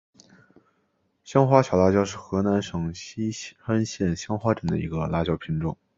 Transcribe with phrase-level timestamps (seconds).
[1.23, 5.77] 香花小辣椒是河南省淅川县香花镇的一个辣椒品种。